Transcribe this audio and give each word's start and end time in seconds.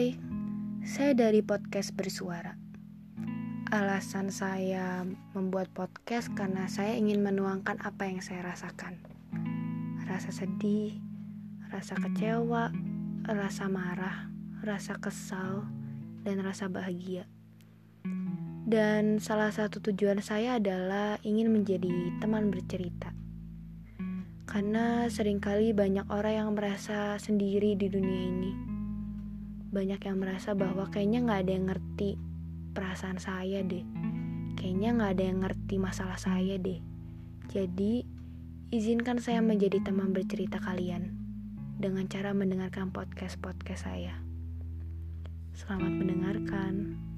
Hai, 0.00 0.16
saya 0.80 1.12
dari 1.12 1.44
podcast 1.44 1.92
Bersuara. 1.92 2.56
Alasan 3.68 4.32
saya 4.32 5.04
membuat 5.36 5.68
podcast 5.76 6.32
karena 6.32 6.72
saya 6.72 6.96
ingin 6.96 7.20
menuangkan 7.20 7.76
apa 7.84 8.08
yang 8.08 8.24
saya 8.24 8.48
rasakan. 8.48 8.96
Rasa 10.08 10.32
sedih, 10.32 10.96
rasa 11.68 12.00
kecewa, 12.00 12.72
rasa 13.28 13.68
marah, 13.68 14.32
rasa 14.64 14.96
kesal, 14.96 15.68
dan 16.24 16.40
rasa 16.40 16.72
bahagia. 16.72 17.28
Dan 18.64 19.20
salah 19.20 19.52
satu 19.52 19.84
tujuan 19.84 20.24
saya 20.24 20.56
adalah 20.56 21.20
ingin 21.28 21.52
menjadi 21.52 21.92
teman 22.24 22.48
bercerita. 22.48 23.12
Karena 24.48 25.12
sering 25.12 25.44
kali 25.44 25.76
banyak 25.76 26.08
orang 26.08 26.34
yang 26.40 26.50
merasa 26.56 27.20
sendiri 27.20 27.76
di 27.76 27.92
dunia 27.92 28.22
ini 28.32 28.69
banyak 29.70 30.02
yang 30.02 30.18
merasa 30.18 30.52
bahwa 30.58 30.90
kayaknya 30.90 31.22
nggak 31.22 31.40
ada 31.46 31.52
yang 31.54 31.66
ngerti 31.70 32.10
perasaan 32.74 33.18
saya 33.22 33.62
deh. 33.62 33.86
Kayaknya 34.58 34.90
nggak 34.98 35.10
ada 35.14 35.24
yang 35.24 35.38
ngerti 35.46 35.74
masalah 35.78 36.18
saya 36.18 36.58
deh. 36.58 36.82
Jadi, 37.50 38.02
izinkan 38.74 39.18
saya 39.22 39.42
menjadi 39.42 39.82
teman 39.82 40.10
bercerita 40.10 40.58
kalian 40.62 41.14
dengan 41.78 42.06
cara 42.10 42.34
mendengarkan 42.34 42.90
podcast-podcast 42.90 43.86
saya. 43.86 44.14
Selamat 45.54 45.90
mendengarkan. 45.90 47.09